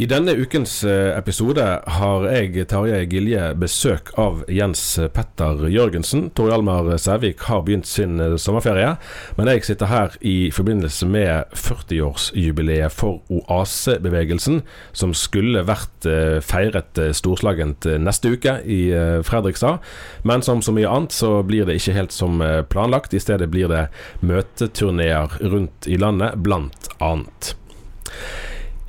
[0.00, 4.80] I denne ukens eh, episode har jeg, Tarjei Gilje, besøk av Jens
[5.12, 6.30] Petter Jørgensen.
[6.32, 8.94] Tor Hjalmar Sævik har begynt sin eh, sommerferie,
[9.36, 14.62] men jeg sitter her i forbindelse med 40-årsjubileet for oasebevegelsen,
[14.96, 18.80] som skulle vært eh, feiret storslagent neste uke i
[19.28, 19.84] Fredrikstad.
[20.24, 22.40] Men som så mye annet så blir det ikke helt som
[22.72, 23.12] planlagt.
[23.12, 23.90] I stedet blir det
[24.24, 27.58] møteturneer rundt i landet, blant annet.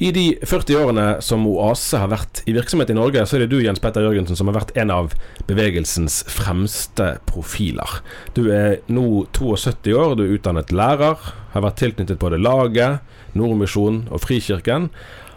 [0.02, 3.52] I de 40 årene som Oase har vært i virksomhet i Norge, så er det
[3.52, 5.12] du Jens Petter Jørgensen som har vært en av
[5.46, 8.00] bevegelsens fremste profiler.
[8.34, 11.22] Du er nå 72 år, du er utdannet lærer,
[11.54, 13.04] har vært tilknyttet både Laget,
[13.38, 14.90] Nordmisjonen og Frikirken.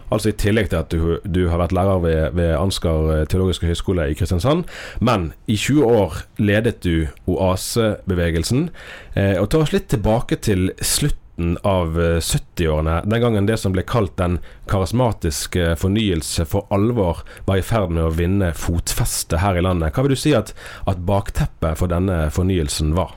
[0.09, 4.07] Altså i tillegg til at du, du har vært lærer ved, ved Ansgar teologiske høgskole
[4.09, 4.65] i Kristiansand.
[5.05, 8.71] Men i 20 år ledet du Oase-bevegelsen.
[9.13, 13.57] Eh, og ta oss litt tilbake til slutt slutten av 70-årene, eh, den gangen det
[13.57, 19.39] som ble kalt den karismatiske fornyelse for alvor var i ferd med å vinne fotfeste
[19.39, 19.95] her i landet.
[19.95, 20.55] Hva vil du si at,
[20.87, 23.15] at bakteppet for denne fornyelsen var?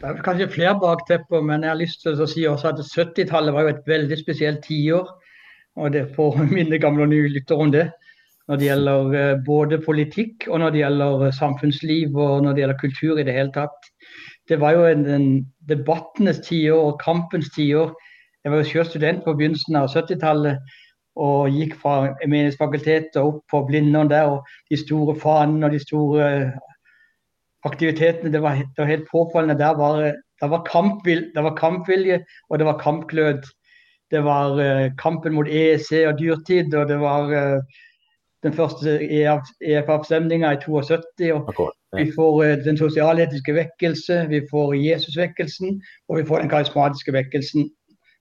[0.00, 3.52] Det er kanskje flere baktepper, men jeg har lyst til å si også at 70-tallet
[3.52, 5.08] var jo et veldig spesielt tiår.
[5.76, 7.90] Og det får mine gamle og nye lyttere om det.
[8.48, 12.62] Når det gjelder eh, både politikk, og når det gjelder eh, samfunnsliv og når det
[12.64, 13.90] gjelder kultur i det hele tatt
[14.50, 15.26] det var jo en, en
[15.70, 17.92] debattenes tiår og kampens tiår.
[18.44, 20.78] Jeg var jo selv student på begynnelsen av 70-tallet
[21.20, 24.30] og gikk fra Menighetsfakultetet opp på Blindern der.
[24.30, 26.26] og De store fanene og de store
[27.68, 28.32] aktivitetene.
[28.32, 29.58] Det var, det var helt påfallende.
[29.58, 30.00] Der var,
[30.40, 33.42] der var, kampvil, der var kampvilje og det var kampglød.
[34.10, 37.62] Det var uh, kampen mot EEC og dyrtid, og det var uh,
[38.42, 41.32] den første EF-avstemninga i 72.
[41.34, 47.12] og vi får uh, den sosialetiske vekkelse, vi får Jesusvekkelsen, og vi får den karismatiske
[47.12, 47.70] vekkelsen.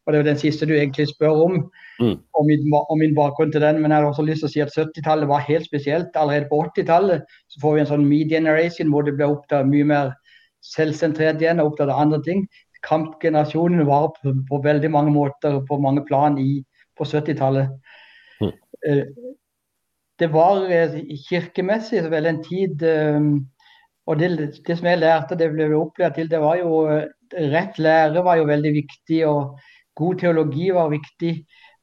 [0.06, 1.58] Og Det er den siste du egentlig spør om,
[2.00, 2.16] mm.
[2.34, 3.82] og, min, og, min, bakgrunn til den.
[3.82, 6.16] Men jeg har også lyst til å si at 70-tallet var helt spesielt.
[6.18, 10.10] Allerede på 80-tallet så får vi en sånn me-generation hvor det blir opptatt mye mer
[10.66, 12.42] selvsentrert igjen og opptatt av andre ting.
[12.88, 16.64] Kampgenerasjonen var på, på, veldig mange måter på mange plan i,
[16.98, 17.70] på 70-tallet.
[18.42, 18.56] Mm.
[18.90, 19.06] Uh,
[20.20, 21.00] det var uh,
[21.30, 23.24] kirkemessig vel en tid uh,
[24.10, 24.30] og det,
[24.68, 26.86] det, som jeg lærte, det ble opplært til, det var jo
[27.30, 29.60] Rett lære var jo veldig viktig, og
[29.94, 31.36] god teologi var viktig.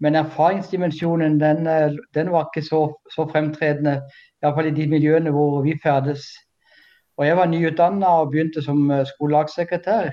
[0.02, 1.68] Men erfaringsdimensjonen den,
[2.18, 2.80] den var ikke så,
[3.14, 4.00] så fremtredende,
[4.42, 6.26] iallfall i de miljøene hvor vi ferdes.
[7.14, 10.10] Og Jeg var nyutdanna og begynte som skolelagssekretær.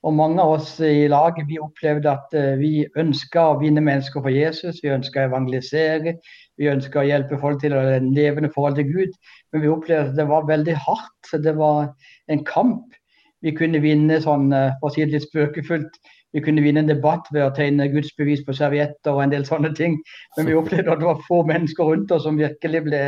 [0.00, 4.22] Og mange av oss i laget vi opplevde at eh, vi ønska å vinne mennesker
[4.24, 4.78] for Jesus.
[4.80, 6.14] Vi ønska å evangelisere.
[6.60, 9.18] Vi ønska å hjelpe folk til å ha en levende forhold til Gud.
[9.52, 11.34] Men vi opplevde at det var veldig hardt.
[11.44, 11.92] Det var
[12.32, 12.96] en kamp.
[13.44, 16.00] Vi kunne vinne sånn, eh, for å si det litt spøkefullt,
[16.32, 19.72] vi kunne vinne en debatt ved å tegne gudsbevis på servietter og en del sånne
[19.76, 19.96] ting.
[20.36, 23.02] Men vi opplevde at det var få mennesker rundt oss som virkelig ble,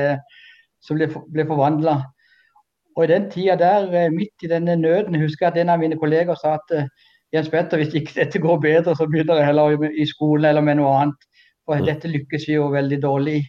[0.83, 2.01] som ble, ble forvandla.
[2.97, 5.81] Og i den tida der, eh, midt i denne nøden, husker jeg at en av
[5.81, 6.89] mine kolleger sa at uh,
[7.33, 10.77] Jens Petter, hvis ikke dette går bedre, så begynner jeg heller i skolen eller med
[10.81, 11.29] noe annet.
[11.65, 13.43] For dette lykkes vi jo veldig dårlig i.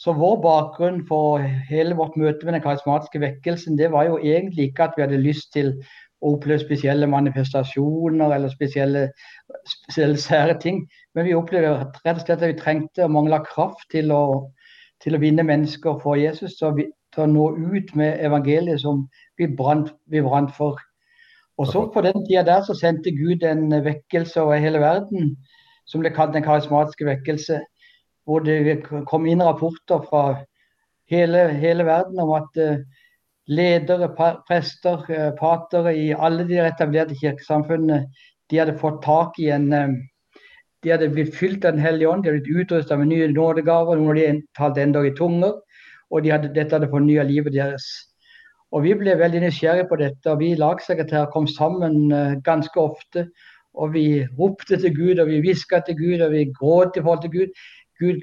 [0.00, 4.70] Så vår bakgrunn for hele vårt møte med den karismatiske vekkelsen, det var jo egentlig
[4.70, 5.74] ikke at vi hadde lyst til
[6.20, 9.02] å oppleve spesielle manifestasjoner eller spesielle,
[9.68, 10.86] spesielle sære ting.
[11.14, 14.22] Men vi opplevde rett og slett at vi trengte og mangla kraft til å,
[15.04, 16.56] til å, vinne mennesker for Jesus.
[16.56, 19.06] Så Vi, til å nå ut med evangeliet som
[19.38, 20.78] vi brant, vi brant for.
[21.60, 25.36] Og så På den tida der så sendte Gud en vekkelse over hele verden
[25.86, 27.60] som ble kalt den karismatiske vekkelse
[28.24, 30.24] hvor det kom inn rapporter fra
[31.10, 32.78] hele, hele verden om at uh,
[33.50, 34.08] ledere,
[34.48, 38.04] prester, uh, patere i alle de etablerte kirkesamfunnene
[38.50, 39.90] de hadde fått tak i en uh,
[40.80, 43.98] De hadde blitt fylt av Den hellige ånd, de hadde blitt utrustet med nye nådegaver,
[44.00, 45.58] noen av de talte endog i tunger,
[46.10, 47.86] og de hadde, dette hadde fornya livet deres.
[48.72, 52.12] Og Vi ble veldig nysgjerrige på dette, og vi lagsekretærer kom sammen
[52.46, 53.26] ganske ofte.
[53.74, 57.22] Og vi ropte til Gud, og vi hviska til Gud, og vi gråt i forhold
[57.22, 57.50] til Gud.
[58.00, 58.20] Gud,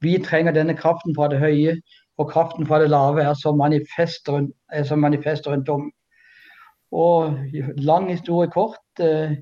[0.00, 1.76] vi trenger denne kraften fra det høye,
[2.18, 4.28] og kraften fra det lave er som manifest,
[4.72, 5.90] er som manifest rundt om.
[6.92, 7.38] Og
[7.76, 9.00] lang historie kort.
[9.00, 9.36] Eh,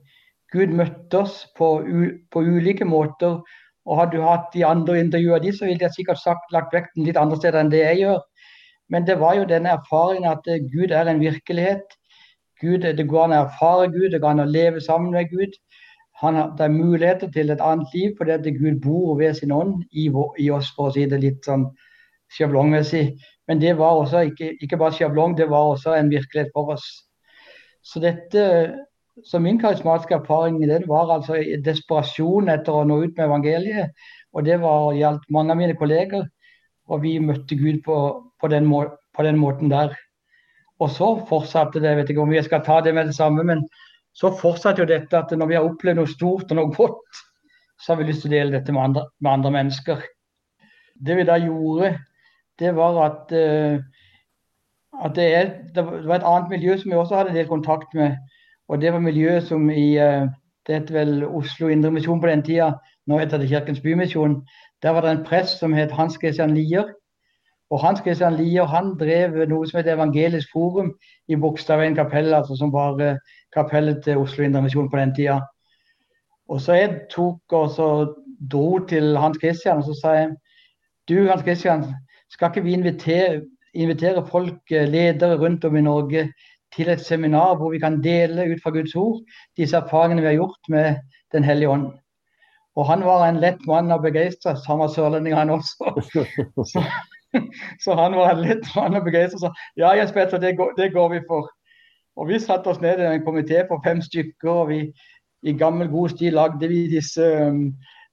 [0.53, 1.71] Gud møtte oss på,
[2.31, 3.41] på, ulike måter.
[3.91, 7.07] Og hadde du hatt de andre intervjuene de, så ville jeg sikkert sagt, lagt vekten
[7.07, 8.21] litt andre steder enn det jeg gjør.
[8.91, 11.99] Men det var jo denne erfaringen at eh, Gud er en virkelighet.
[12.63, 15.59] Gud, det går an å erfare Gud, det går an å leve sammen med Gud
[16.21, 19.85] han, det er muligheter til et annet liv fordi at Gud bor ved sin ånd
[19.93, 20.09] i,
[20.39, 21.71] i, oss, for å si det litt sånn
[22.37, 23.07] sjablongmessig.
[23.49, 26.87] Men det var også ikke, ikke bare sjablong, det var også en virkelighet for oss.
[27.83, 28.43] Så dette,
[29.25, 33.91] så min karismatiske erfaring den var altså desperasjon etter å nå ut med evangeliet.
[34.33, 36.29] Og det var gjaldt mange av mine kolleger.
[36.91, 37.97] Og vi møtte Gud på,
[38.41, 38.85] på, den, må,
[39.17, 39.95] på den måten der.
[40.81, 43.45] Og så fortsatte det, jeg vet ikke om jeg skal ta det med det samme,
[43.45, 43.67] men
[44.17, 47.21] så fortsatte jo dette at når vi har opplevd noe stort og noe godt,
[47.81, 50.03] så har vi lyst til å dele dette med andre, med andre mennesker.
[51.01, 51.95] Det vi da gjorde,
[52.61, 53.79] det var at, uh,
[55.05, 57.95] at det, er, det, var et annet miljø som vi også hadde en del kontakt
[57.97, 58.19] med.
[58.71, 60.29] Og det var miljøet som i uh,
[60.67, 62.71] det het vel Oslo Indremisjon på den tida,
[63.11, 64.37] nå heter det Kirkens Bymisjon.
[64.83, 66.93] Der var det en prest som het Hans Christian Lier.
[67.71, 70.93] Og Hans Christian Lier han drev noe som het Evangelisk forum
[71.29, 73.19] i Bogstadveien kapell, altså som var uh,
[73.57, 75.41] kapellet til Oslo Indremisjon på den tida.
[76.49, 77.89] Og så jeg tok og så
[78.53, 80.31] dro til Hans Christian og så sa jeg
[81.09, 81.85] du Hans Christian,
[82.31, 83.43] skal ikke vi invitere,
[83.75, 86.29] invitere folk, eh, ledere rundt om i Norge,
[86.75, 89.21] til et seminar hvor vi kan dele ut fra Guds ord
[89.59, 90.97] disse erfaringene vi har gjort med
[91.33, 91.87] Den hellige ånd.
[92.77, 95.93] Og han var en lett mann å begeistre, Han var sørlending, han også.
[96.73, 96.83] Så,
[97.79, 99.39] så, han var en lett mann å begeistre.
[99.39, 101.47] Så ja, Jens Petter, det går, det går vi for.
[102.19, 104.81] Og Vi satte oss ned i en komité på fem stykker, og vi
[105.47, 107.71] i gammel, god stil lagde vi disse, um,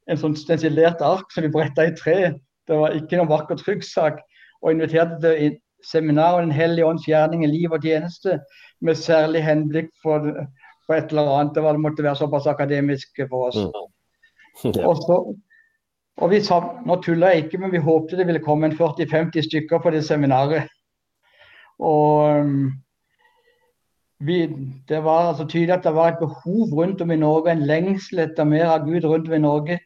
[0.07, 2.17] en sånn stensilert ark som vi bretta i tre.
[2.69, 4.21] Det var ikke noen vakker trykksak.
[4.61, 8.39] Og inviterte til seminar Den hellige ånds gjerning i liv og tjeneste,
[8.81, 10.25] med særlig henblikk for,
[10.87, 11.55] på et eller annet.
[11.55, 13.61] Det, var, det måtte være såpass akademisk for oss.
[13.67, 13.71] Mm.
[14.73, 14.87] Ja.
[14.89, 15.15] Og så,
[16.17, 19.45] og vi sa, Nå tuller jeg ikke, men vi håpte det ville komme en 40-50
[19.45, 20.65] stykker på det seminaret.
[21.77, 22.47] Og
[24.25, 24.39] vi,
[24.89, 28.23] det var altså tydelig at det var et behov rundt om i Norge, en lengsel
[28.25, 29.79] etter mer av Gud rundt om i Norge.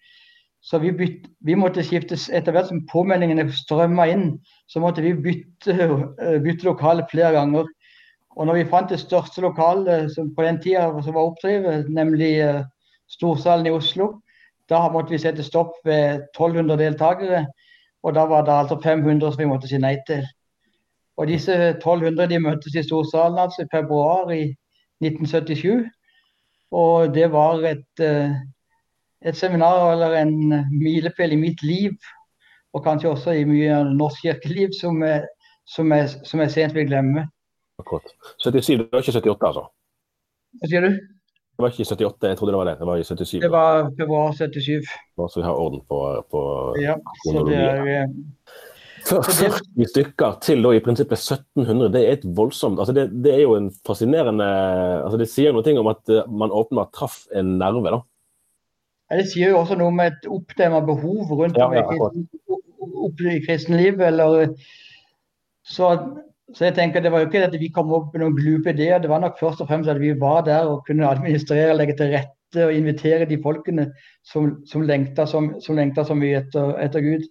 [0.62, 4.26] Så vi, bytte, vi måtte skifte etter hvert som påmeldingene strømma inn,
[4.70, 7.70] så måtte vi bytte, eh, bytte lokale flere ganger.
[8.38, 12.30] Og når vi fant det største lokalet som på den tida som var oppdrevet, nemlig
[12.46, 12.62] uh,
[13.12, 14.22] Storsalen i Oslo,
[14.72, 17.42] da måtte vi sette stopp ved 1200 deltakere.
[18.08, 20.24] Og da var det altså 500 som vi måtte si nei til.
[21.20, 24.46] Og disse 1200 de møttes i Storsalen altså i februar i
[25.04, 25.90] 1977.
[26.72, 28.32] Og det var et, eh,
[29.26, 30.34] et seminar eller en
[30.72, 31.94] milepæl i mitt liv,
[32.74, 35.26] og kanskje også i mye norsk kirkeliv, som jeg,
[35.68, 37.28] som jeg, som jeg sent vil glemme.
[37.82, 38.14] Akkurat.
[38.44, 39.66] 77, det var ikke 78, altså?
[40.62, 40.92] Hva sier du?
[40.92, 42.76] Det var ikke 78, jeg trodde det var det.
[42.80, 43.32] Det var i 77.
[43.44, 44.92] Det var februar 77.
[45.22, 46.02] Så vi har orden på,
[46.32, 46.42] på
[46.82, 46.98] Ja,
[47.28, 48.06] så det er,
[49.08, 53.40] 40 stykker til da i prinsippet 1700, det er et voldsomt altså det, det, er
[53.42, 54.46] jo en fascinerende
[55.02, 58.02] altså Det sier noe om at eh, man åpenbart traff en nerve, da.
[59.12, 62.10] Det sier jo også noe med et oppdemma behov rundt om ja, ja,
[63.34, 64.04] i kristenlivet.
[64.08, 64.54] Eller,
[65.68, 65.90] så,
[66.56, 69.02] så, jeg tenker det var jo ikke at vi kom opp med noen glupe ideer,
[69.04, 72.16] det var nok først og fremst at vi var der og kunne administrere, legge til
[72.16, 73.90] rette og invitere de folkene
[74.28, 77.28] som, som lengta så mye etter, etter Gud.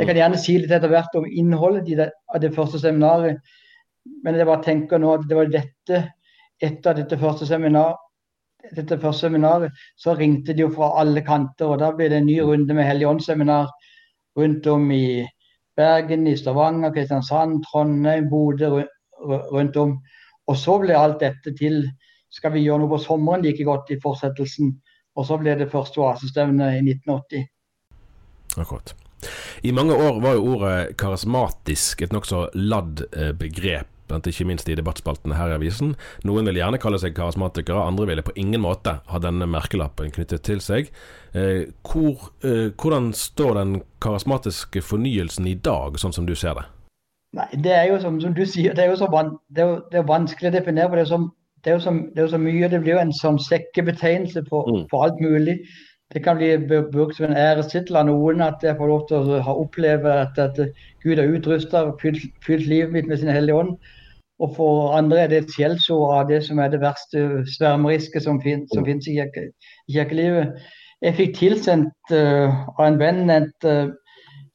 [0.00, 3.40] Jeg kan gjerne si litt etter hvert om innholdet av det første seminaret.
[4.24, 6.04] Men jeg bare tenker nå at det var dette
[6.64, 7.96] etter dette første seminar,
[8.76, 11.66] dette første seminaret, så ringte de jo fra alle kanter.
[11.66, 13.70] og Da ble det en ny runde med Helligåndsseminar
[14.38, 15.26] rundt om i
[15.76, 18.84] Bergen, i Stavanger, Kristiansand, Trondheim, Bodø,
[19.52, 19.98] rundt om.
[20.46, 21.84] Og så ble alt dette til
[22.30, 24.68] Skal vi gjøre noe på sommeren like godt i fortsettelsen?
[25.18, 27.48] Og så ble det første oasestevne i 1980.
[28.62, 28.94] Akkurat.
[29.66, 33.32] I mange år var jo ordet karismatisk et nokså ladd eh,
[34.10, 35.94] begrep ikke minst i debattspaltene her i avisen.
[36.24, 40.42] Noen vil gjerne kalle seg karismatikere, andre ville på ingen måte ha denne merkelappen knyttet
[40.42, 40.90] til seg.
[41.34, 46.64] Eh, hvor, eh, hvordan står den karismatiske fornyelsen i dag, sånn som du ser det?
[47.32, 49.80] Nei, Det er jo som, som du sier, det er jo så van, det er,
[49.90, 50.88] det er vanskelig å definere.
[50.88, 52.94] for det er, som, det, er jo som, det er jo så mye, det blir
[52.94, 54.88] jo en sånn sekkebetegnelse på, mm.
[54.90, 55.60] på alt mulig.
[56.10, 56.56] Det kan bli
[56.90, 60.58] brukt som en ærestittel av noen at jeg får lov til å oppleve at, at
[61.04, 63.76] Gud har utrusta og fylt, fylt livet mitt med sin hellige ånd.
[64.40, 68.40] Og for andre er det et skjellsord av det som er det verste svermerisket som,
[68.40, 69.18] fin, som finnes i
[69.92, 70.54] kirkelivet.
[71.04, 73.92] Jeg fikk tilsendt uh, av en venn et, uh,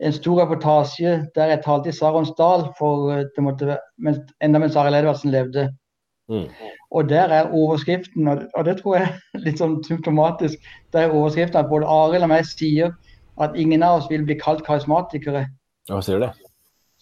[0.01, 4.77] en stor reportasje der jeg talte i Saronsdal for, uh, det måtte, være enda mens
[4.77, 5.67] Arild Edvardsen levde.
[6.29, 6.47] Mm.
[6.91, 11.13] Og der er overskriften, og, og, det tror jeg er litt sånn symptomatisk, der er
[11.13, 12.93] overskriften at både Arild og meg sier
[13.41, 15.45] at ingen av oss vil bli kalt karismatikere.
[15.91, 16.31] Hva sier det?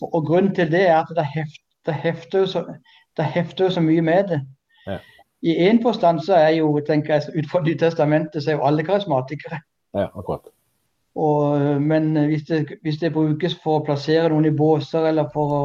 [0.01, 2.63] Og, og grunnen til det er at det er heft, det hefter jo så,
[3.17, 4.41] det hefter så mye med det.
[4.87, 4.97] Ja.
[5.43, 8.83] I én forstand så er jo, tenker jeg, ut fra Nytestamentet, så er jo alle
[8.87, 9.59] karismatikere.
[9.93, 10.47] Ja, akkurat.
[11.15, 15.57] Og, men hvis det, hvis det, brukes for å plassere noen i båser, eller for
[15.57, 15.63] å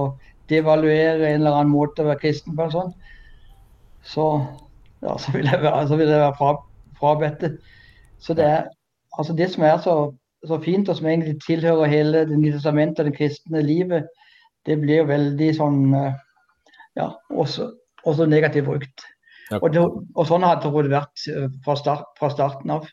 [0.51, 2.91] devaluere en eller annen måte å være kristen på, sånn,
[4.05, 4.27] så,
[5.05, 6.53] ja, så, vil jeg være, så vil jeg være fra,
[6.99, 7.53] frabedt det.
[8.19, 8.67] Så det er
[9.19, 9.97] altså det som er så,
[10.47, 14.11] så fint, og som egentlig tilhører hele Det nye testamentet og det kristne livet,
[14.67, 16.17] det blir veldig sånn eh,
[16.99, 17.69] Ja, også,
[18.03, 19.05] også negativt brukt.
[19.61, 22.89] Og, det, og, sånn har det vært eh, fra, start, fra starten av.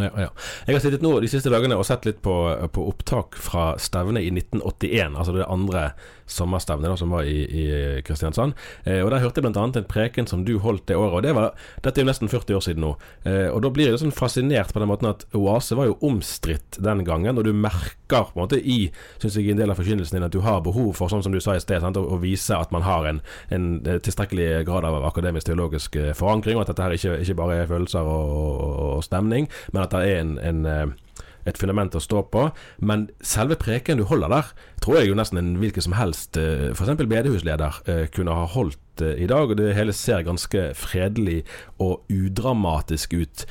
[0.00, 0.28] Ja, ja.
[0.66, 2.32] Jeg har sittet nå de siste dagene og sett litt på,
[2.72, 5.90] på opptak fra stevnet i 1981, altså det andre
[6.32, 7.64] sommerstevnet som var i, i
[8.06, 8.56] Kristiansand.
[8.84, 9.64] Eh, og Der hørte jeg bl.a.
[9.66, 11.14] en preken som du holdt det året.
[11.14, 11.52] og det var,
[11.84, 12.94] Dette er jo nesten 40 år siden nå.
[13.28, 16.80] Eh, og Da blir jeg sånn fascinert på den måten at Oase var jo omstridt
[16.82, 17.38] den gangen.
[17.38, 20.34] Og du merker på en måte i synes jeg, en del av forkynnelsen din at
[20.34, 22.72] du har behov for, sånn som du sa i sted, sant, å, å, vise at
[22.74, 23.20] man har en,
[23.52, 27.56] en, tilstrekkelig grad av akademisk teologisk eh, forankring, og at dette her ikke, ikke bare
[27.62, 30.98] er følelser og, og, og stemning, men at det er en, en eh,
[31.42, 32.44] et fundament å stå på.
[32.86, 34.52] Men selve preken du holder der,
[34.84, 37.02] tror jeg jo nesten en hvilken som helst eh, f.eks.
[37.02, 39.50] bedehusleder eh, kunne ha holdt i dag.
[39.50, 41.40] Og det hele ser ganske fredelig
[41.82, 43.46] og udramatisk ut.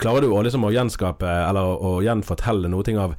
[0.00, 3.14] Klarer du å, liksom, å gjenskape, eller å gjenfortelle noe av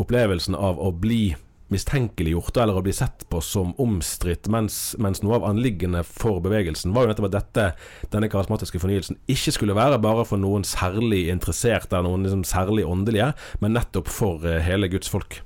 [0.00, 1.36] opplevelsen av å bli
[1.72, 6.94] mistenkeliggjort eller å bli sett på som omstridt, mens, mens, noe av anliggende for bevegelsen
[6.94, 7.66] var jo nettopp at dette,
[8.12, 12.86] denne karismatiske fornyelsen ikke skulle være bare for noen særlig interesserte eller noen liksom særlig
[12.86, 13.32] åndelige,
[13.62, 15.40] men nettopp for uh, hele Guds folk.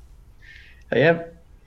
[0.92, 1.16] Jeg,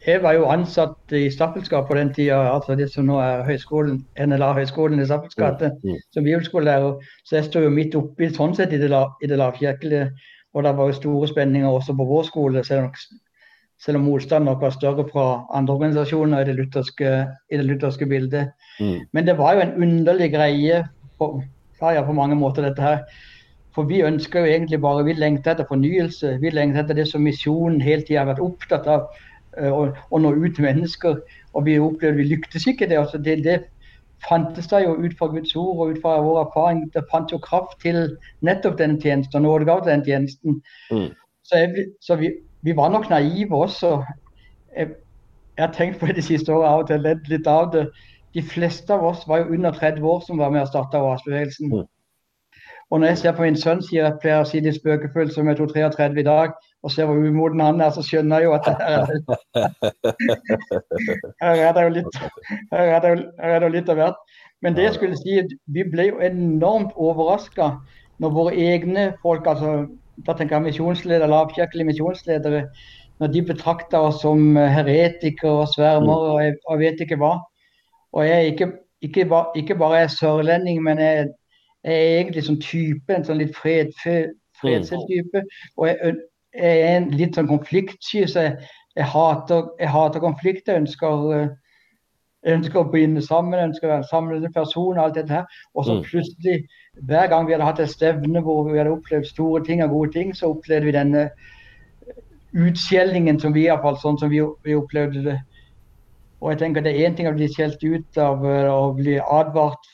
[0.06, 4.04] jeg, var jo ansatt i staffelskap på den tida, altså det som nå er høyskolen,
[4.20, 6.06] NLA-høyskolen i Staffels gate, mm, mm.
[6.14, 7.12] som bibelskolelærer.
[7.24, 10.10] Så jeg sto jo midt oppi sånn sett i det, i det lavkirkelige.
[10.54, 12.64] Og det var jo store spenninger også på vår skole.
[12.68, 12.92] selv om
[13.86, 17.12] selv om motstanden nok var større fra andre organisasjoner i det lutherske,
[17.52, 18.54] i det lutherske bildet.
[18.80, 19.00] Mm.
[19.12, 20.84] Men det var jo en underlig greie
[21.20, 21.44] på,
[21.82, 23.04] ja, på mange måter, dette her.
[23.76, 26.38] For vi ønsker jo egentlig bare, vi lengter etter fornyelse.
[26.42, 29.08] Vi lengter etter det som misjonen hele tida har vært opptatt av.
[29.54, 31.20] Å, å nå ut til mennesker.
[31.54, 33.02] Og vi opplevde vi lyktes ikke det.
[33.02, 33.60] Altså det, det
[34.24, 36.86] fantes da jo ut fra Guds ord og ut fra vår erfaring.
[36.94, 40.62] Det fant jo kraft til nettopp denne tjenesten og nådegave til den tjenesten.
[40.94, 41.10] Mm.
[41.44, 42.32] Så, jeg, så vi,
[42.64, 44.04] vi var nok naive også.
[44.78, 44.88] Jeg,
[45.58, 47.88] jeg har tenkt på det de siste årene av og til, ledd litt av det.
[48.34, 51.70] De fleste av oss var jo under 30 år som var med og starta OAS-bevegelsen.
[51.70, 51.84] Mm.
[52.92, 55.48] Og når jeg ser på min sønn, sier jeg pleier å si litt spøkefullt som
[55.50, 56.52] jeg tok 33 i dag,
[56.84, 58.66] og ser hvor umoden han er, så skjønner jeg jo at
[61.42, 62.20] her er det, er jo litt
[62.74, 64.20] her er det, her er det litt av hvert.
[64.62, 65.40] Men det jeg skulle si,
[65.74, 67.72] vi ble jo enormt overraska
[68.22, 69.88] når våre egne folk, altså
[70.28, 72.68] da tenker jeg misjonsledere, lavkirkelige misjonsledere,
[73.20, 77.34] når de betrakter oss som heretikere og svermere og jeg, og vet ikke hva.
[78.14, 78.70] Og jeg er ikke,
[79.02, 81.28] ikke, ba, ikke bare er sørlending, men jeg,
[81.84, 85.44] jeg, er egentlig som type, en sånn litt fred, fredfull type.
[85.78, 86.14] Og jeg,
[86.54, 90.70] jeg, er en litt sånn konfliktsky, så jeg, jeg, hater, jeg hater konflikt.
[90.70, 91.26] Jeg ønsker,
[92.46, 95.42] jeg ønsker å binde sammen, jeg ønsker å være en samlende person og alt dette
[95.42, 95.60] her.
[95.74, 96.06] Og så mm.
[96.10, 96.60] plutselig
[97.02, 100.12] hver gang vi hadde hatt et stevne hvor vi hadde opplevd store ting og gode
[100.14, 101.24] ting, så opplevde vi denne
[102.54, 105.40] utskjellingen som vi iallfall sånn som vi, vi, opplevde det.
[106.44, 109.88] Og jeg tenker Det er én ting å bli skjelt ut av å bli advart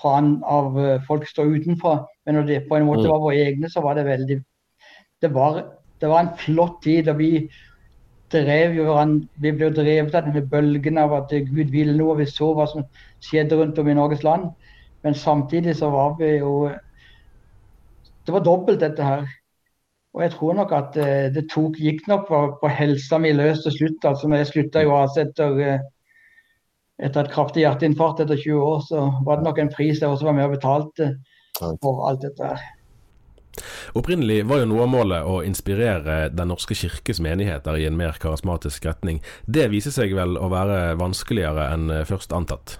[0.00, 1.94] fra, av folk som står utenfra,
[2.26, 3.12] men når det på en måte mm.
[3.12, 4.42] var våre egne, så var det veldig
[5.22, 5.62] Det var,
[6.00, 7.08] det var en flott tid.
[7.08, 7.48] og vi
[8.34, 8.94] drev jo
[9.40, 12.18] vi ble drevet av denne bølgen av at Gud ville noe.
[12.18, 12.84] Vi så hva som
[13.22, 14.50] skjedde rundt om i Norges land.
[15.04, 16.70] Men samtidig så var vi jo
[18.26, 19.26] Det var dobbelt, dette her.
[20.14, 23.64] Og jeg tror nok at eh, det tok, gikk nok på, på helsa mi løs
[23.64, 24.04] til slutt.
[24.04, 25.82] altså når Jeg slutta jo altså etter, eh,
[27.02, 30.30] etter et kraftig hjerteinfarkt etter 20 år, så var det nok en pris jeg også
[30.30, 31.10] var med og betalte
[31.58, 32.64] for alt dette her.
[33.94, 38.16] Opprinnelig var jo noe av målet å inspirere Den norske kirkes menigheter i en mer
[38.22, 39.20] karismatisk retning.
[39.46, 42.78] Det viser seg vel å være vanskeligere enn først antatt?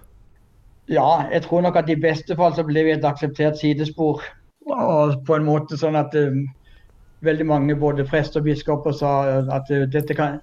[0.88, 4.20] Ja, jeg tror nok at i beste fall så ble vi et akseptert sidespor.
[4.68, 6.34] Og på en måte sånn at uh,
[7.24, 10.40] veldig mange, både prester og biskoper, sa at uh, dette kan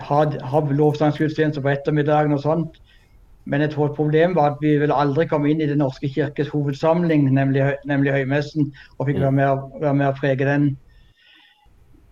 [0.00, 2.78] ha, ha lovsangsgudstjeneste på ettermiddagen og sånt.
[3.44, 6.48] Men jeg tror problemet var at vi ville aldri komme inn i Den norske kirkes
[6.48, 10.70] hovedsamling, nemlig, nemlig høymessen, og fikk være med, være med å prege den.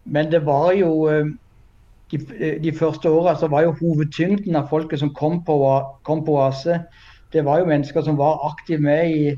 [0.04, 1.30] Men det var jo uh,
[2.12, 2.18] De,
[2.60, 5.54] de første åra var jo hovedtyngden av folket som kom på,
[6.04, 6.82] kom på Oase,
[7.32, 9.34] det var jo mennesker som var aktivt med i,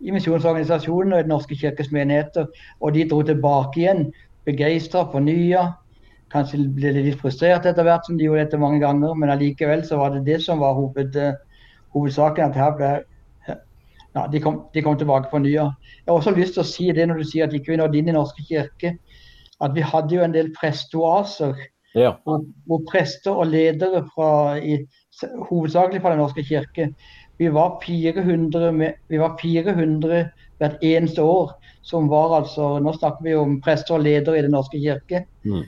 [0.00, 2.46] i misjonsorganisasjonen og i Den norske kirkes menigheter.
[2.80, 4.04] Og de dro tilbake igjen
[4.44, 5.64] begeistra, fornya.
[6.34, 9.84] Kanskje ble de litt frustrert etter hvert, som de gjorde dette mange ganger, men allikevel
[9.86, 11.18] så var det det som var hoved,
[11.94, 12.50] hovedsaken.
[12.50, 12.94] at her ble
[14.14, 15.70] ja, de, kom, de kom tilbake fornya.
[15.98, 17.98] Jeg har også lyst til å si det når du sier at ikke vi nådde
[17.98, 18.94] inn i Norske kirke,
[19.62, 21.56] at vi hadde jo en del prestoaser.
[21.94, 22.16] Ja.
[22.26, 24.80] Hvor, hvor, prester og ledere fra, i,
[25.22, 26.88] hovedsakelig fra Den norske kirke
[27.38, 30.24] vi var 400, med, vi var 400
[30.58, 34.54] hvert eneste år som var altså Nå snakker vi om prester og ledere i Den
[34.54, 35.24] norske kirke.
[35.44, 35.64] Mm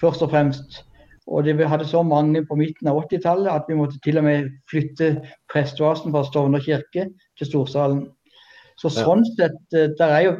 [0.00, 0.82] først og fremst.
[1.26, 4.24] Og det, Vi hadde så mange på midten av 80-tallet at vi måtte til og
[4.24, 5.08] med flytte
[5.52, 7.08] prestevasen fra Stovner kirke
[7.38, 8.04] til Storsalen.
[8.78, 10.34] Så sånn sett, eh, der er jo,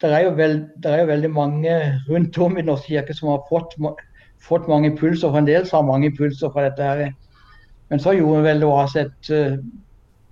[0.00, 1.74] det er jo, veld, er jo veldig mange
[2.08, 3.76] rundt om i Den norske kirke som har fått,
[4.42, 5.28] fått mange impulser.
[5.28, 6.82] og en del har mange impulser fra dette.
[6.82, 7.12] her.
[7.90, 9.58] Men så gjorde vel Oaset uh,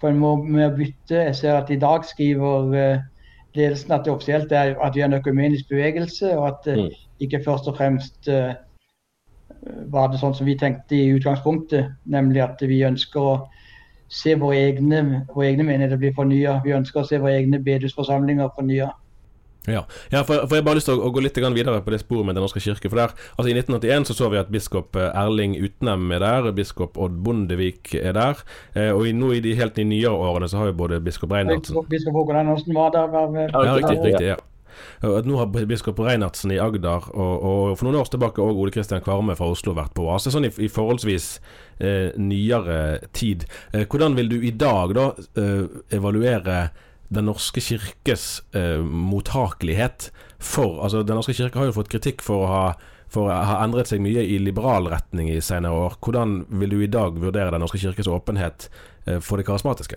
[0.00, 1.24] på en måte med å bytte.
[1.30, 3.04] Jeg ser at i dag skriver uh,
[3.58, 6.88] ledelsen at det offisielt er at vi er en økumenisk bevegelse, og at det
[7.24, 8.28] ikke først og fremst
[9.90, 13.32] var det sånn som vi tenkte i utgangspunktet, nemlig at vi ønsker å
[14.08, 16.58] se våre egne, våre egne menigheter bli fornya.
[16.64, 18.92] Vi ønsker å se våre egne bedehusforsamlinger fornya.
[19.68, 22.00] Ja, ja for, for, jeg bare lyst til å, å, gå litt videre på det
[22.02, 22.90] sporet med Den norske kirke.
[22.90, 26.50] For der, altså I 1981 så så vi at biskop eh, Erling Utnem er der,
[26.56, 28.44] biskop Odd Bondevik er der.
[28.74, 31.32] Eh, og i, nå i de helt i nyere årene så har jo både biskop
[31.34, 33.10] Reinhardsen Biskop Håkon Andersen var der.
[33.12, 33.98] Var, ja, riktig.
[34.04, 34.38] riktig ja.
[35.02, 39.02] Nå har biskop Reinhardsen i Agder og, og, for noen år tilbake òg Ole Kristian
[39.04, 41.28] Kvarme fra Oslo vært på oase, sånn i, i forholdsvis
[41.78, 42.78] eh, nyere
[43.16, 43.46] tid.
[43.72, 45.64] Eh, hvordan vil du i dag da eh,
[45.98, 46.60] evaluere
[47.14, 52.44] Den norske kirkes eh, mottakelighet for altså Den norske kirke har jo fått kritikk for
[52.44, 52.62] å ha
[53.08, 55.94] for å ha endret seg mye i liberal retning i senere år.
[56.04, 58.68] Hvordan vil du i dag vurdere Den norske kirkes åpenhet
[59.06, 59.96] eh, for det karismatiske?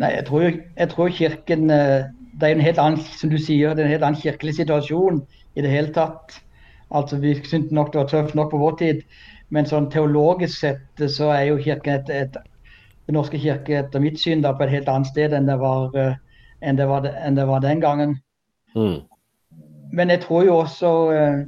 [0.00, 2.08] Nei, jeg tror, jeg tror Kirken eh,
[2.40, 5.20] det er en helt annen som du sier, det er en helt annen kirkelig situasjon
[5.58, 6.38] i det hele tatt.
[6.92, 9.02] Altså, Vi syntes nok det var tøft nok på vår tid,
[9.52, 12.36] men sånn teologisk sett så er jo kirken et, et,
[13.08, 15.90] Den norske kirke etter mitt syn da på et helt annet sted enn det var,
[15.96, 16.14] uh,
[16.62, 18.14] enn det var, enn det var den gangen.
[18.76, 19.02] Mm.
[19.92, 21.42] Men jeg tror jo også uh,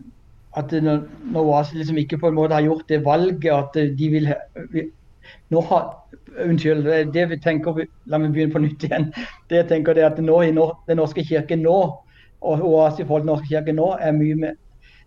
[0.58, 1.04] at når,
[1.40, 4.28] Oase liksom ikke på en måte har gjort det valget at de vil
[5.50, 5.90] nå har,
[6.44, 9.06] Unnskyld, det vi tenker, la meg begynne på nytt igjen.
[9.48, 11.78] Det jeg tenker er at nå i Den norske kirke nå,
[12.42, 14.60] og OAS i forhold til Den norske kirke nå, er mye med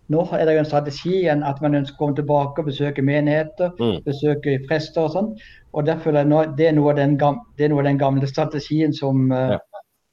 [0.08, 3.04] nå er det jo en strategi igjen at man ønsker å komme tilbake og besøke
[3.04, 3.98] menigheter, mm.
[4.06, 5.28] besøke prester og sånn.
[5.78, 6.26] Og derfor er
[6.58, 9.60] det, noe av den, gamle strategien som, ja.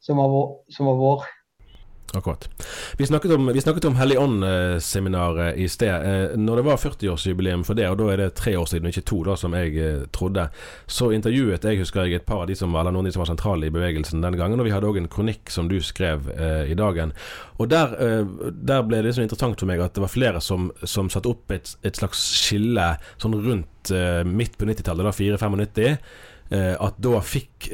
[0.05, 1.23] som, var som var vår.
[2.13, 2.49] Akkurat.
[2.97, 5.95] Vi snakket om, vi snakket om Hellig Ånd-seminaret i sted.
[5.95, 9.03] Eh, når det var 40-årsjubileum for det, og da er det tre år siden, ikke
[9.09, 10.47] to, da, som jeg eh, trodde,
[10.87, 13.23] så intervjuet jeg husker jeg et par av de som eller noen av de som
[13.23, 14.61] var sentrale i bevegelsen den gangen.
[14.61, 17.15] Og vi hadde òg en kronikk som du skrev eh, i dagen.
[17.57, 20.69] Og der, eh, der, ble det så interessant for meg at det var flere som,
[20.83, 22.91] som satte opp et, et, slags skille
[23.21, 25.97] sånn rundt eh, midt på 90-tallet, da 4-95,
[26.51, 27.71] eh, at da fikk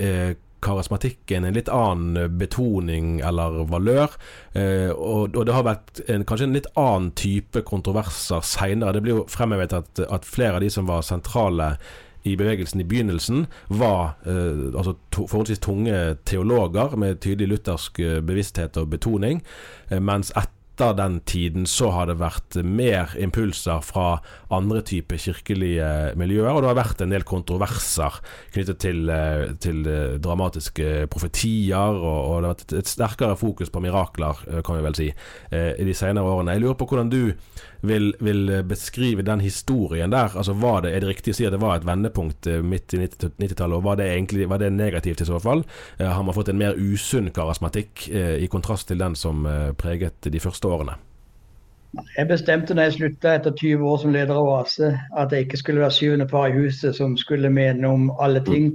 [0.62, 4.14] karismatikken en litt annen betoning eller valør.
[4.54, 8.96] Eh, og, og, det har vært en, kanskje en litt annen type kontroverser seinere.
[8.96, 11.74] Det blir jo fremhevet at, at, flere av de som var sentrale
[12.24, 18.20] i bevegelsen i begynnelsen, var eh, altså to, forholdsvis tunge teologer med tydelig luthersk eh,
[18.22, 19.42] bevissthet og betoning,
[19.90, 25.20] eh, mens etter etter den tiden så har det vært mer impulser fra andre typer
[25.20, 28.18] kirkelige miljøer, og det har vært en del kontroverser
[28.54, 33.70] knyttet til, eh, til eh, dramatiske profetier, og, og, det har vært et sterkere fokus
[33.70, 35.10] på mirakler, eh, kan vi vel si,
[35.52, 36.56] i de senere årene.
[36.56, 37.34] Jeg lurer på hvordan du
[37.82, 40.34] vil, vil beskrive den historien der.
[40.38, 43.04] Altså, var det, Er det riktig å si at det var et vendepunkt midt i
[43.04, 45.64] 90-tallet, og var det, egentlig, var det negativt i så fall?
[46.00, 50.70] Har man fått en mer usunn karismatikk i kontrast til den som preget de første
[50.70, 50.98] årene?
[51.92, 55.60] Jeg bestemte når jeg slutta etter 20 år som leder av OASE, at jeg ikke
[55.60, 58.72] skulle være syvende par i huset som skulle mene om alle ting,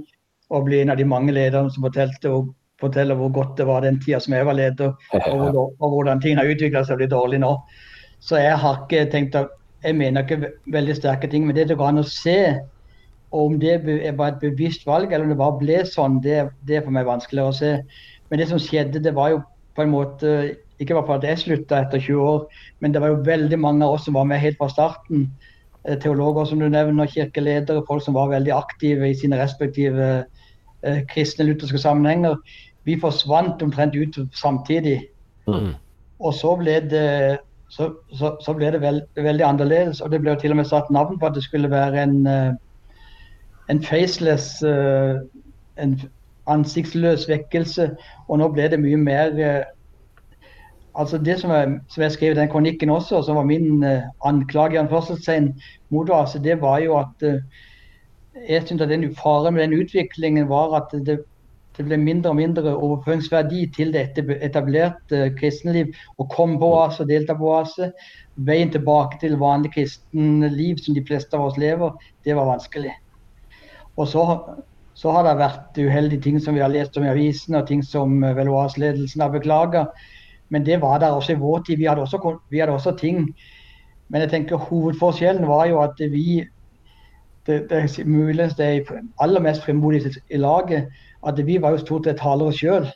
[0.53, 3.81] og bli en av de mange lederne som fortalte og forteller hvor godt det var
[3.81, 4.93] den tida som jeg var leder,
[5.33, 7.53] og, og hvordan ting har utvikla seg og blitt dårlig nå.
[8.19, 9.53] Så jeg har ikke tenkt at
[9.85, 12.57] Jeg mener ikke veldig sterke ting, men det går an å se
[13.31, 13.75] om det
[14.17, 17.05] var et bevisst valg, eller om det bare ble sånn, det, det er for meg
[17.05, 17.69] vanskeligere å se.
[18.27, 19.43] Men det som skjedde, det var jo
[19.77, 20.33] på en måte
[20.81, 23.85] ikke bare for at jeg slutta etter 20 år, men det var jo veldig mange
[23.85, 25.27] av oss som var med helt fra starten.
[25.87, 30.09] Eh, teologer som du nevner, kirkeledere, folk som var veldig aktive i sine respektive
[30.83, 32.37] eh, kristne lutherske sammenhenger.
[32.87, 34.99] Vi forsvant omtrent ut samtidig.
[35.47, 35.73] Mm.
[36.19, 37.07] Og så ble det,
[37.69, 40.01] så, så, så ble det veld, veldig annerledes.
[40.01, 42.19] Og det ble jo til og med satt navn på at det skulle være en,
[42.27, 42.53] eh,
[43.69, 45.17] en faceless eh,
[45.77, 45.97] en
[46.47, 47.91] ansiktsløs vekkelse.
[48.27, 49.41] Og nå ble det mye mer
[50.97, 53.83] altså Det som jeg, som jeg skrev i den kronikken også, som var min
[54.25, 54.81] anklage
[55.89, 57.25] mot oss, det var jo at
[58.47, 61.19] jeg syntes at den Faren med den utviklingen var at det,
[61.77, 64.07] det ble mindre og mindre overføringsverdi til det
[64.41, 65.91] etablerte uh, kristenliv.
[66.17, 67.75] Å komme på oss og delta på oss.
[68.47, 71.93] Veien tilbake til vanlig kristenliv som de fleste av oss lever,
[72.25, 72.93] det var vanskelig.
[73.97, 74.25] Og så,
[74.97, 77.85] så har det vært uheldige ting som vi har lest om i avisene, og ting
[77.85, 79.87] som vel oaseledelsen har beklaga.
[80.49, 81.81] Men det var der også i vår tid.
[81.81, 83.25] Vi hadde også, vi hadde også ting.
[84.09, 86.45] Men jeg tenker hovedforskjellen var jo at vi
[87.47, 88.87] det, det er muligens det
[89.23, 90.89] aller mest frimodige i laget,
[91.25, 92.87] at vi var jo stort sett talere sjøl.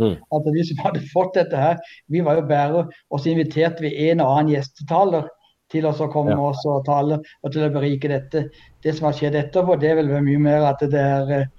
[0.00, 0.16] Mm.
[0.32, 1.76] Altså Vi som hadde fått dette her,
[2.08, 2.86] vi var jo bærere.
[3.10, 5.28] Og så inviterte vi en og annen gjestetaler
[5.70, 6.50] til oss å komme ja.
[6.50, 8.48] og tale og til å berike dette.
[8.82, 11.50] Det som har skjedd etterpå, det vil være mye mer at det er eh,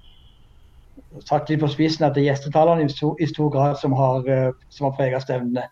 [1.28, 4.26] satt litt på spissen at det er gjestetalerne i, i, stor grad som har,
[4.72, 5.64] som har preget stevnene.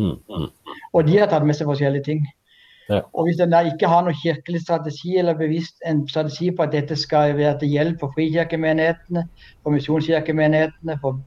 [0.00, 0.48] Mm, mm.
[0.96, 2.24] Og de har tatt med seg forskjellige ting.
[2.90, 6.72] Og Hvis en da ikke har noen kirkelig strategi eller bevisst en strategi på at
[6.72, 9.26] dette skal være til hjelp for frikirkemenighetene,
[9.62, 11.20] for misjonskirkemenighetene, for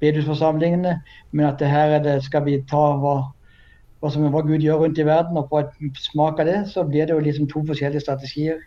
[0.00, 1.00] bedehusforsamlingene,
[1.32, 3.16] men at det her det, skal vi ta hva,
[4.00, 6.84] hva, som, hva Gud gjør rundt i verden, og få et smak av det, så
[6.84, 8.60] blir det jo liksom to forskjellige strategier.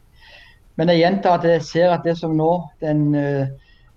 [0.79, 3.49] Men jeg gjentar at jeg ser at det som nå den uh,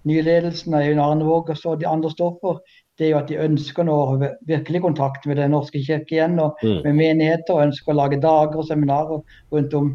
[0.08, 2.62] nyledelsen av Øyvind Arnevåg og de andre står for,
[3.02, 3.98] det er jo at de ønsker nå
[4.46, 6.82] virkelig kontakt med Den norske kirke igjen, og mm.
[6.86, 9.94] med menigheter, og ønsker å lage dager og seminarer rundt om.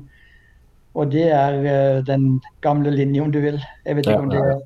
[0.98, 3.62] Og det er uh, den gamle linja, om du vil.
[3.86, 4.66] Jeg vet ikke ja, om det er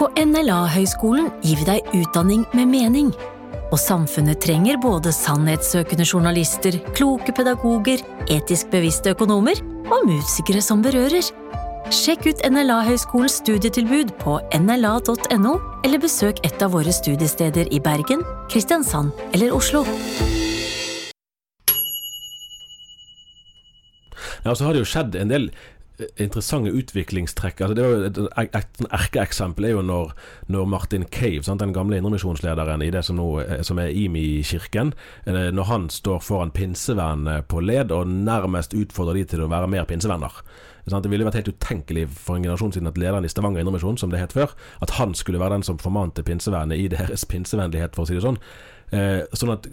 [0.00, 3.12] På NLA-høgskolen gir vi deg utdanning med mening.
[3.72, 11.30] Og samfunnet trenger både sannhetssøkende journalister, kloke pedagoger, etisk bevisste økonomer og musikere som berører.
[11.92, 15.50] Sjekk ut NLA-høgskolens studietilbud på nla.no,
[15.84, 19.82] eller besøk et av våre studiesteder i Bergen, Kristiansand eller Oslo.
[24.46, 25.50] Ja, så har det jo skjedd en del
[26.16, 27.60] interessante utviklingstrekk.
[27.60, 28.22] Altså det jo Et,
[28.56, 30.16] et erkeeksempel er jo når,
[30.48, 33.28] når Martin Cave, sant, den gamle indremisjonslederen i det som, nå,
[33.60, 34.96] som er IMI-kirken,
[35.28, 39.68] eh, når han står foran pinsevennene på led og nærmest utfordrer de til å være
[39.68, 40.40] mer pinsevenner.
[40.82, 44.10] Det ville vært helt utenkelig for en generasjon siden at lederen i Stavanger Indremisjon, som
[44.10, 48.02] det het før, at han skulle være den som formante pinsevernet i deres pinsevennlighet, for
[48.02, 48.40] å si det sånn.
[48.92, 49.64] Eh, sånn at,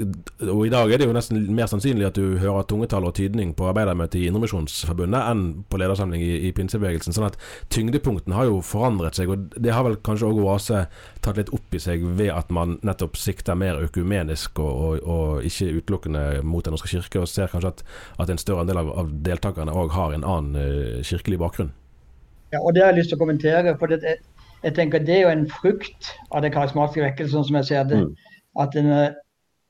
[0.45, 3.49] og I dag er det jo nesten mer sannsynlig at du hører tungetall og tydning
[3.57, 7.15] på arbeidermøtet i Indremisjonsforbundet enn på ledersamling i, i pinsebevegelsen.
[7.17, 7.35] Sånn at
[7.75, 10.85] tyngdepunktene har jo forandret seg, og det har vel kanskje òg Oase
[11.25, 15.49] tatt litt opp i seg ved at man nettopp sikter mer økumenisk og, og, og
[15.49, 17.83] ikke utelukkende mot Den norske kirke, og ser kanskje at,
[18.23, 21.75] at en større del av, av deltakerne òg har en annen uh, kirkelig bakgrunn.
[22.55, 23.75] Ja, og Det har jeg lyst til å kommentere.
[23.83, 24.15] for det,
[24.63, 28.03] jeg tenker Det er jo en frukt av det karismatiske vekkelsen, som jeg ser det.
[28.07, 28.28] Mm
[28.59, 28.91] at den,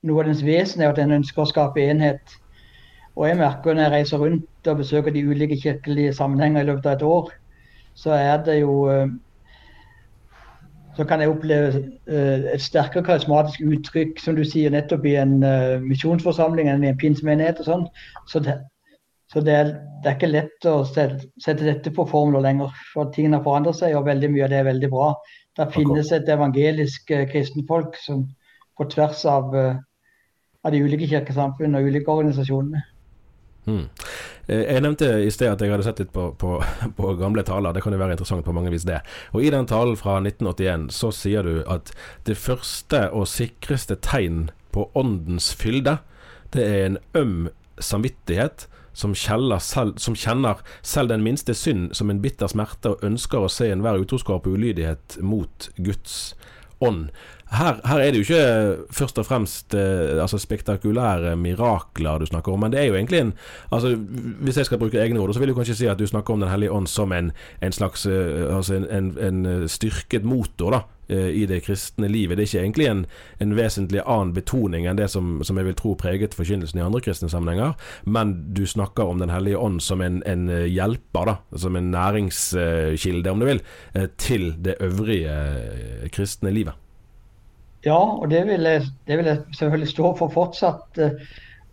[0.06, 2.36] noe av dens vesen er at den ønsker å skape enhet.
[3.16, 6.86] Og jeg merker når jeg reiser rundt og besøker de ulike kirkelige sammenhenger i løpet
[6.86, 7.32] av et år,
[7.98, 9.10] så er det jo eh,
[10.96, 15.38] så kan jeg oppleve uh, et sterkere karismatisk uttrykk, som du sier, nettopp i en
[15.44, 17.86] uh, misjonsforsamling enn i en pinsemenighet og sånn.
[18.28, 18.56] Så, det,
[19.32, 19.70] så det, er,
[20.02, 22.74] det, er, ikke lett å sette, sette, dette på formler lenger.
[22.92, 25.12] For tingene har forandret seg, og veldig mye av det er veldig bra.
[25.56, 28.26] Det finnes et evangelisk kristenfolk som
[28.80, 29.52] på tvers av,
[30.64, 32.80] av de ulike kirkesamfunnene og ulike organisasjonene.
[33.68, 33.84] Mm.
[34.50, 36.56] Jeg nevnte i sted at jeg hadde sett litt på, på,
[36.98, 37.74] på, gamle taler.
[37.76, 39.02] Det kan jo være interessant på mange vis, det.
[39.34, 41.92] Og I den talen fra 1981 så sier du at
[42.26, 45.98] det første og sikreste tegn på åndens fylde,
[46.54, 49.54] det er en øm samvittighet som, selv,
[50.02, 54.02] som kjenner selv den minste synd som en bitter smerte og ønsker å se enhver
[54.02, 56.34] utroskap og ulydighet mot Guds
[56.82, 57.08] ånd.
[57.50, 62.52] Her, her, er det jo ikke først og fremst eh, altså spektakulære mirakler du snakker
[62.52, 63.32] om, men det er jo egentlig en
[63.74, 63.96] altså
[64.40, 66.40] Hvis jeg skal bruke egne ord, så vil du kanskje si at du snakker om
[66.40, 67.32] Den hellige ånd som en,
[67.62, 72.38] en slags eh, altså en, en, eh, styrket motor da, eh, i det kristne livet.
[72.38, 73.00] Det er ikke egentlig en,
[73.40, 77.00] en vesentlig annen betoning enn det som, som, jeg vil tro preget forkynnelsen i andre
[77.02, 80.22] kristne sammenhenger, men du snakker om Den hellige ånd som en,
[80.70, 83.64] hjelper, da, som en næringskilde, om du vil,
[84.16, 85.34] til det øvrige
[86.14, 86.78] kristne livet.
[87.84, 90.98] Ja, og det vil, jeg, det vil, jeg, selvfølgelig stå for fortsatt.
[91.00, 91.16] Eh,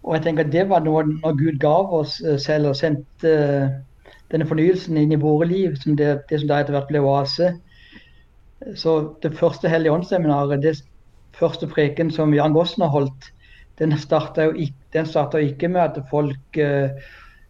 [0.07, 3.33] og jeg tenker at det var noe når Gud gav oss eh, selv og sendte
[3.33, 3.73] eh,
[4.31, 7.51] denne fornyelsen inn i våre liv, som det, det som da etter hvert ble oase.
[8.79, 8.93] Så
[9.23, 10.77] det første Hellige åndsseminaret, det
[11.37, 13.31] første preken som Jan Gossen har holdt,
[13.77, 16.95] den starta jo, jo, ikke med at folk eh,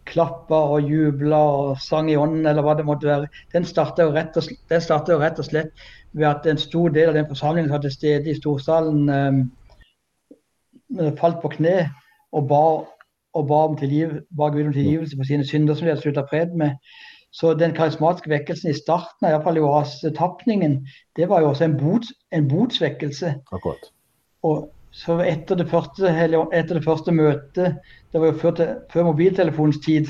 [0.08, 3.30] klappa og jubla og sang i ånden, eller hva det måtte være.
[3.54, 7.68] Den starta jo, jo, rett og slett ved at en stor del av den forsamlingen
[7.68, 11.90] som var til stede i storsalen, eh, falt på kne
[12.32, 12.64] og ba,
[13.34, 16.24] og ba, om tilgiv, ba Gud om tilgivelse for sine synder, som de hadde slutta
[16.30, 16.70] fred med.
[17.32, 20.80] Så den karismatiske vekkelsen i starten av iallfall oasetapningen,
[21.16, 23.34] det var jo også en, bot, en botsvekkelse.
[23.52, 23.90] Akkurat.
[24.42, 27.76] Og så etter det, første, etter det første møtet,
[28.12, 30.08] det var jo før, til, før mobiltelefonens tid,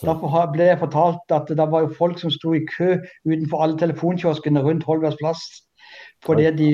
[0.00, 2.94] Derfor ble jeg fortalt at det var jo folk som sto i kø
[3.28, 5.42] utenfor alle telefonkioskene rundt Holbergs plass.
[6.24, 6.70] Fordi de,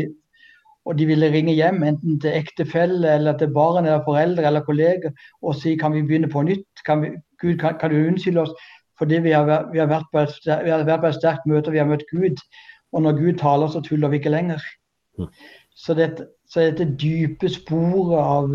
[0.87, 5.11] og de ville ringe hjem, enten til ektefelle eller til barn eller foreldre eller kolleger,
[5.43, 6.85] og si kan vi begynne på nytt?
[6.87, 7.11] Kan vi,
[7.43, 8.55] Gud, kan, kan, du unnskylde oss
[8.99, 11.69] fordi vi har, vi, har vært på et, vi har vært på et sterkt møte
[11.69, 12.39] og vi har møtt Gud.
[12.97, 14.63] Og når Gud taler, så tuller vi ikke lenger.
[15.19, 15.27] Mm.
[15.77, 18.55] Så dette, så dette dype sporet av,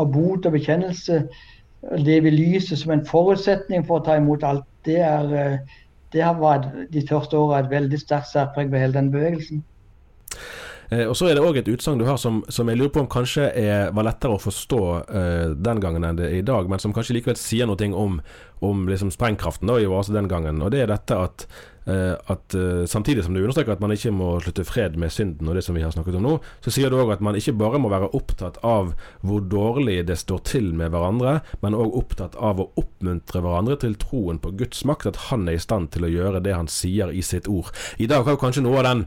[0.00, 1.26] av bot og bekjennelse
[1.92, 5.78] leve lyset som en forutsetning for å ta imot alt, det, er, eh,
[6.12, 9.64] det har vært de første åra et veldig sterkt særpreg ved hele den bevegelsen.
[10.90, 13.04] Eh, og Så er det òg et utsagn du har som, som, jeg lurer på
[13.04, 16.70] om kanskje er, var lettere å forstå eh, den gangen enn det er i dag,
[16.70, 18.18] men som kanskje likevel sier noe om,
[18.64, 20.62] om liksom sprengkraften da, i Oase den gangen.
[20.62, 21.48] Og Det er dette at
[21.86, 25.50] Eh, at uh, samtidig som du understreker at man ikke må slutte fred med synden
[25.50, 27.52] og det som vi har snakket om nå, så sier du òg at man ikke
[27.60, 32.38] bare må være opptatt av hvor dårlig det står til med hverandre, men òg opptatt
[32.40, 36.08] av å oppmuntre hverandre til troen på Guds makt, at han er i stand til
[36.08, 37.68] å gjøre det han sier i sitt ord.
[38.00, 39.04] I dag har kanskje noe av den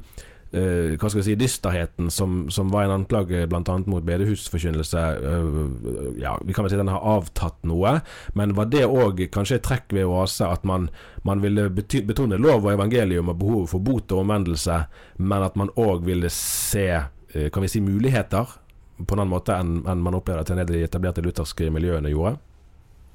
[0.48, 3.74] Uh, hva skal jeg si, dysterheten som, som var en anklage bl.a.
[3.92, 5.02] mot bedehusforkynnelse.
[5.20, 7.98] Uh, ja, vi kan vel si den har avtatt noe,
[8.40, 10.88] men var det òg kanskje et trekk ved Oase at man,
[11.28, 14.80] man ville betone lov og evangelium og behovet for bot og omvendelse,
[15.20, 18.56] men at man òg ville se uh, kan vi si, muligheter
[19.04, 22.38] på en annen måte enn, enn man opplevde at de etablerte lutherske miljøene gjorde?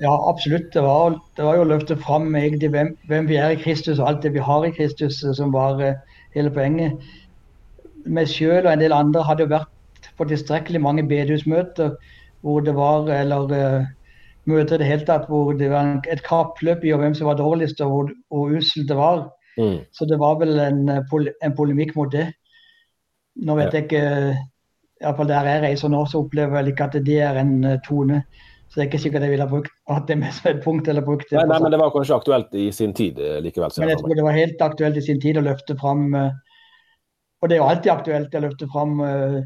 [0.05, 0.69] Ja, absolutt.
[0.75, 4.01] Det var, det var jo å løfte fram egentlig hvem, hvem, vi er i Kristus
[4.03, 5.81] og alt det vi har i Kristus, som var
[6.35, 6.99] hele poenget
[8.07, 11.95] meg sjøl og en del andre hadde jo vært på tilstrekkelig mange bedehusmøter
[12.43, 13.91] hvor det var eller uh,
[14.51, 17.83] møter i det hele tatt hvor det var et kappløp i hvem som var dårligst
[17.85, 19.27] og hvor, hvor uselt det var.
[19.59, 19.83] Mm.
[19.95, 22.31] Så det var vel en, eh, en, polemikk mot det.
[23.47, 23.79] Nå vet ja.
[23.79, 24.07] jeg ikke
[25.03, 27.53] Iallfall der jeg reiser nå, så opplever jeg ikke at det er en
[27.87, 28.23] tone.
[28.71, 30.89] Så det er ikke sikkert jeg ville ha brukt hatt det med som et punkt.
[30.89, 31.37] eller brukt det.
[31.37, 33.75] Nei, nei, men det var kanskje aktuelt i sin tid likevel?
[33.79, 36.31] Men jeg tror det var helt aktuelt i sin tid å løfte fram uh,
[37.43, 39.41] og det er jo alltid aktuelt å løfte fram uh,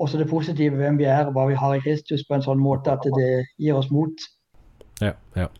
[0.00, 2.62] også det positive, hvem vi er og hva vi har i Kristus, på en sånn
[2.62, 4.28] måte at det gir oss mot.
[5.02, 5.50] Ja, ja.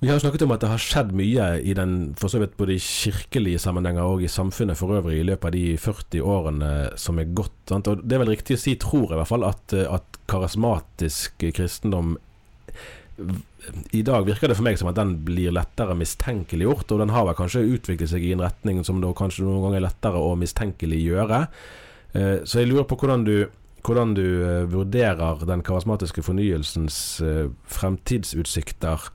[0.00, 2.78] Vi har snakket om at det har skjedd mye i den, for så vidt både
[2.80, 7.34] kirkelige sammenhenger og i samfunnet for øvrig i løpet av de 40 årene som er
[7.36, 7.58] gått.
[7.68, 7.90] Sant?
[7.90, 11.44] Og Det er vel riktig å si, tror jeg i hvert fall, at, at karismatisk
[11.52, 12.16] kristendom
[13.92, 17.26] i dag virker det for meg som at den blir lettere mistenkeliggjort, og den har
[17.28, 20.36] vel kanskje utviklet seg i en retning som da kanskje noen ganger er lettere å
[20.40, 21.40] mistenkeliggjøre.
[22.16, 23.34] Eh, så jeg lurer på hvordan du,
[23.86, 29.10] hvordan du eh, vurderer den karismatiske fornyelsens eh, fremtidsutsikter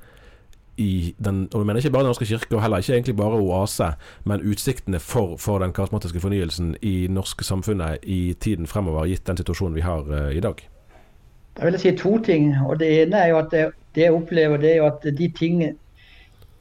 [0.76, 3.40] i den Og jeg mener ikke bare Den norske kirke, og heller ikke egentlig bare
[3.40, 3.94] Oase,
[4.28, 9.40] men utsiktene for, for den karismatiske fornyelsen i norske samfunnet i tiden fremover, gitt den
[9.40, 10.60] situasjonen vi har i dag?
[11.56, 12.54] Jeg vil jeg si to ting.
[12.68, 13.66] og Det ene er jo at det,
[13.96, 15.64] det jeg opplever, det er jo at de ting,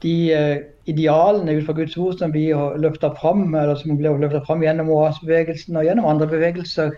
[0.03, 4.13] de uh, idealene ut fra Guds ord som vi har løfta fram, eller som ble
[4.21, 6.95] løfta fram gjennom OAS-bevegelsen og gjennom andre bevegelser,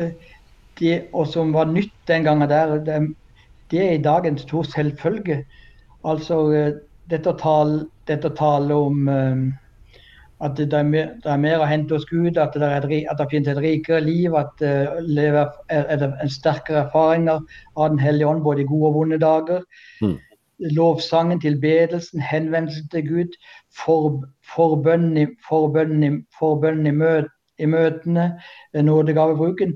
[0.00, 0.10] uh,
[0.80, 2.98] de, og som var nytt den gangen der, det,
[3.70, 5.42] det er i dag en stor selvfølge.
[6.08, 6.76] Altså uh,
[7.10, 9.08] dette å tale, dette å tale om
[10.40, 13.18] at det er, mer, det er, mer, å hente hos Gud, at det, er, at
[13.18, 17.40] det finnes et rikere liv, at det lever, er, er en sterkere erfaringer
[17.74, 19.64] av Den hellige ånd både i gode og vonde dager.
[20.02, 20.14] Mm.
[20.78, 23.34] Lovsangen, tilbedelsen, henvendelsen til Gud,
[23.74, 24.22] for,
[24.54, 28.30] forbønnen, i, forbønnen, i, forbønnen i, møt, i møtene,
[28.74, 29.74] eh, nådegavebruken.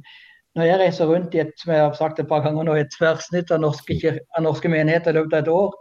[0.54, 2.94] Når jeg reiser rundt i et som jeg har sagt et par ganger nå, et
[2.94, 5.76] tverrsnitt av norske, av norske menigheter i løpet av et år,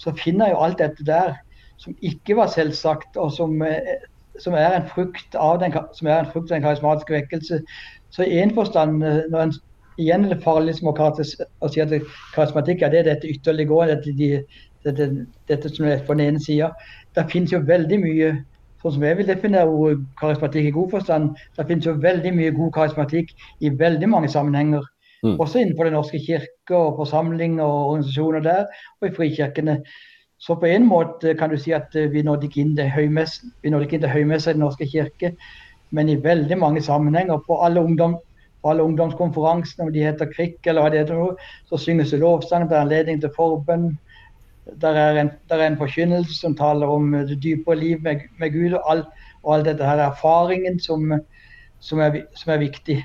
[0.00, 1.36] så finner jeg jo alt dette der
[1.78, 3.94] som ikke var selvsagt, og som eh,
[4.42, 7.60] som er en frukt av den, som en frukt av den karismatiske vekkelse.
[8.10, 9.56] Så i en forstand, eh, når en
[9.98, 11.94] igjen er det farlig som å si at
[12.34, 14.42] karismatikk er det dette ytterliggående, dette, de,
[14.84, 15.08] dette,
[15.48, 16.72] dette, som er på den ene sida.
[17.16, 18.34] Det finnes jo veldig mye
[18.82, 22.52] sånn som jeg vil definere ordet karismatikk i god forstand, det finnes jo veldig mye
[22.54, 23.32] god karismatikk
[23.64, 24.84] i veldig mange sammenhenger.
[25.24, 25.40] Mm.
[25.40, 28.66] Også innenfor Den norske kirke og forsamlinger og organisasjoner der,
[29.00, 29.80] og i frikirkene.
[30.38, 33.46] Så på en måte kan du si at eh, vi nådde ikke inn til høymessa
[33.64, 35.32] i Den norske kirke,
[35.90, 37.38] men i veldig mange sammenhenger.
[37.46, 38.18] På alle, ungdom,
[38.64, 41.36] alle ungdomskonferansene, om de heter krikk eller hva det heter,
[41.70, 43.94] så synges det lovsang, det er anledning til forbønn.
[44.82, 48.52] Der er, en, der er en forkynnelse som taler om det dypere liv med, med
[48.52, 49.04] Gud og all,
[49.44, 51.12] og all dette her erfaringen som,
[51.78, 52.98] som, er, som er viktig.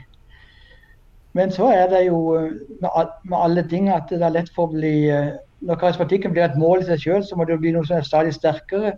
[1.38, 4.74] Men så er det jo eh, med, alle ting at det er lett for å
[4.74, 7.74] bli eh, når karismatikken blir et mål i seg selv, så må det jo bli
[7.76, 8.96] noe som er stadig sterkere.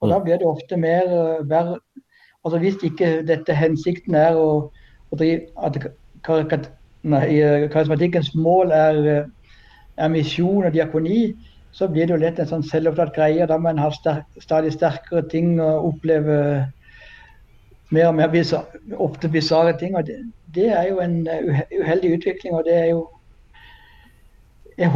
[0.00, 0.24] Og da mm.
[0.24, 1.08] blir det ofte mer
[1.48, 1.78] verre.
[2.44, 4.72] altså Hvis ikke dette hensikten er å,
[5.10, 6.68] å drive at
[7.02, 9.56] nei, eh, karismatikkens mål er, eh,
[9.96, 11.32] er, misjon og diakoni,
[11.72, 13.46] så blir det jo lett en sånn selvopptatt greie.
[13.48, 16.68] Da må en ha stadig sterkere ting og oppleve
[17.92, 19.96] mer og mer bizarre, ofte bisarre ting.
[19.96, 20.18] og det,
[20.54, 21.22] det er jo en
[21.80, 22.54] uheldig utvikling.
[22.54, 23.06] og det er jo
[24.78, 24.90] jeg,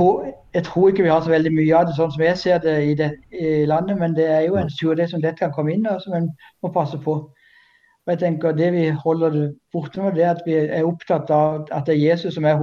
[0.54, 2.76] jeg, tror ikke vi har så veldig mye av det sånn som jeg ser det
[2.84, 5.86] i, det, i landet, men det er jo en surdel som lett kan komme inn,
[5.90, 6.30] og som en
[6.62, 7.16] må passe på.
[8.06, 11.30] Og jeg tenker Det vi holder det borte med, det er at vi er opptatt
[11.30, 12.60] av at det er Jesus som er,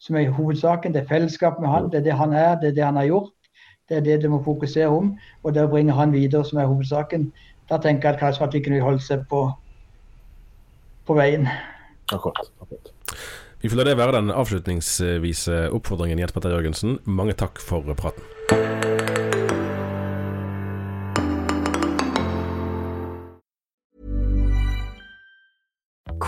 [0.00, 0.94] som er hovedsaken.
[0.94, 3.04] Det er fellesskap med han, det er det han er, det er det han har
[3.04, 3.34] gjort.
[3.88, 6.68] Det er det det må fokusere om, og det å bringe han videre som er
[6.68, 7.30] hovedsaken.
[7.68, 9.46] Da tenker jeg at karismatikken vil holde seg på,
[11.06, 11.48] på veien.
[12.12, 12.92] Akkurat, akkurat.
[13.60, 16.98] Vi får la det være den avslutningsvise oppfordringen, Jens Petter Jørgensen.
[17.04, 18.22] Mange takk for praten.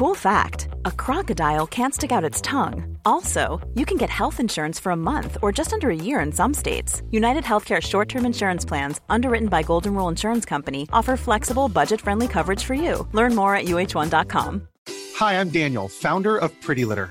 [0.01, 2.97] Cool fact a crocodile can't stick out its tongue.
[3.05, 6.33] Also, you can get health insurance for a month or just under a year in
[6.33, 7.03] some states.
[7.11, 12.01] United Healthcare short term insurance plans, underwritten by Golden Rule Insurance Company, offer flexible, budget
[12.01, 13.07] friendly coverage for you.
[13.13, 14.69] Learn more at uh1.com.
[15.17, 17.11] Hi, I'm Daniel, founder of Pretty Litter.